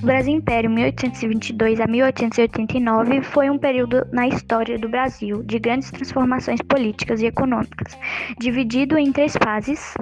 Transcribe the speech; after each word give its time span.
O 0.00 0.06
Brasil 0.06 0.32
Império 0.32 0.70
1822 0.70 1.80
a 1.80 1.86
1889 1.88 3.20
foi 3.20 3.50
um 3.50 3.58
período 3.58 4.06
na 4.12 4.28
história 4.28 4.78
do 4.78 4.88
Brasil 4.88 5.42
de 5.42 5.58
grandes 5.58 5.90
transformações 5.90 6.62
políticas 6.62 7.20
e 7.20 7.26
econômicas, 7.26 7.98
dividido 8.38 8.96
em 8.96 9.10
três 9.10 9.34
fases: 9.42 9.94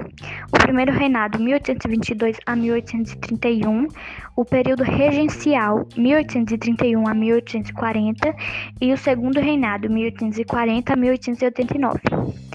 o 0.53 0.57
primeiro 0.59 0.91
reinado 0.91 1.39
1822 1.39 2.37
a 2.45 2.55
1831, 2.55 3.87
o 4.35 4.45
período 4.45 4.83
regencial 4.83 5.87
1831 5.97 7.07
a 7.07 7.13
1840 7.15 8.35
e 8.79 8.93
o 8.93 8.97
segundo 8.97 9.39
reinado 9.39 9.89
1840 9.89 10.93
a 10.93 10.95
1889. 10.95 12.46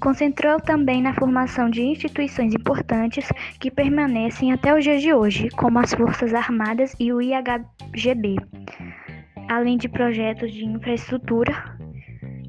Concentrou 0.00 0.58
também 0.58 1.02
na 1.02 1.12
formação 1.12 1.68
de 1.68 1.82
instituições 1.82 2.54
importantes 2.54 3.28
que 3.58 3.70
permanecem 3.70 4.50
até 4.50 4.74
os 4.74 4.82
dias 4.82 5.02
de 5.02 5.12
hoje, 5.12 5.50
como 5.50 5.78
as 5.78 5.92
Forças 5.92 6.32
Armadas 6.32 6.96
e 6.98 7.12
o 7.12 7.20
IHGB, 7.20 8.36
além 9.46 9.76
de 9.76 9.90
projetos 9.90 10.52
de 10.54 10.64
infraestrutura 10.64 11.78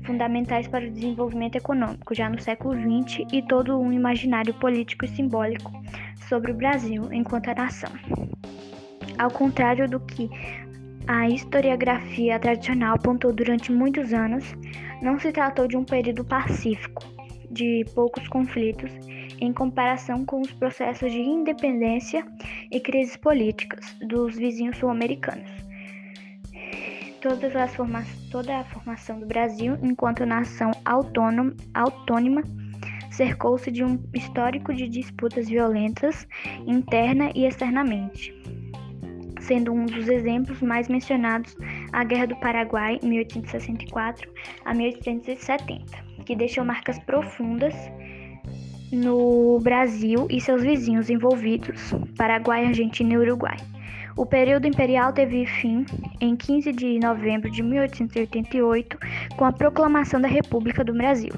fundamentais 0.05 0.66
para 0.66 0.85
o 0.85 0.91
desenvolvimento 0.91 1.57
econômico 1.57 2.16
já 2.16 2.29
no 2.29 2.40
século 2.40 2.73
XX 2.73 3.26
e 3.34 3.41
todo 3.41 3.77
um 3.77 3.91
imaginário 3.91 4.54
político 4.54 5.04
e 5.04 5.09
simbólico 5.09 5.71
sobre 6.29 6.54
o 6.54 6.55
Brasil 6.55 7.12
enquanto 7.12 7.49
a 7.49 7.54
nação. 7.55 7.91
Ao 9.18 9.29
contrário 9.29 9.90
do 9.90 9.99
que 9.99 10.29
a 11.05 11.27
historiografia 11.27 12.40
tradicional 12.40 12.95
apontou 12.95 13.34
durante 13.34 13.73
muitos 13.73 14.13
anos, 14.13 14.55
não 15.02 15.20
se 15.20 15.34
tratou 15.34 15.68
de 15.68 15.76
um 15.76 15.84
período 15.84 16.23
pacífico, 16.23 17.04
de 17.52 17.86
poucos 17.94 18.28
conflitos 18.28 18.91
em 19.40 19.52
comparação 19.52 20.23
com 20.23 20.41
os 20.41 20.52
processos 20.54 21.12
de 21.12 21.20
independência 21.20 22.26
e 22.72 22.80
crises 22.80 23.18
políticas 23.18 23.96
dos 24.08 24.35
vizinhos 24.35 24.77
sul-americanos. 24.77 25.49
Toda 27.21 28.60
a 28.60 28.63
formação 28.63 29.20
do 29.20 29.26
Brasil 29.26 29.77
enquanto 29.82 30.26
nação 30.26 30.71
autônoma, 30.85 31.54
autônoma 31.74 32.43
cercou-se 33.12 33.70
de 33.70 33.84
um 33.84 34.02
histórico 34.13 34.74
de 34.74 34.88
disputas 34.88 35.48
violentas 35.48 36.27
interna 36.65 37.32
e 37.36 37.46
externamente, 37.46 38.34
sendo 39.40 39.74
um 39.74 39.86
dos 39.86 40.08
exemplos 40.08 40.62
mais 40.62 40.88
mencionados 40.88 41.55
a 41.91 42.04
Guerra 42.04 42.27
do 42.27 42.36
Paraguai, 42.38 42.99
1864 43.04 44.32
a 44.65 44.74
1870 44.74 46.10
que 46.24 46.36
deixou 46.36 46.64
marcas 46.64 47.00
profundas 47.00 47.74
no 48.91 49.60
Brasil 49.60 50.27
e 50.30 50.41
seus 50.41 50.62
vizinhos 50.62 51.10
envolvidos, 51.10 51.94
Paraguai, 52.18 52.66
Argentina 52.66 53.14
e 53.14 53.18
Uruguai. 53.18 53.58
O 54.18 54.26
período 54.26 54.68
imperial 54.68 55.14
teve 55.14 55.46
fim 55.46 55.86
em 56.20 56.36
15 56.36 56.74
de 56.74 56.99
novembro 56.99 57.49
de 57.49 57.64
1888, 57.64 58.98
com 59.38 59.46
a 59.46 59.54
proclamação 59.54 60.20
da 60.20 60.27
República 60.27 60.84
do 60.84 60.94
Brasil. 60.94 61.32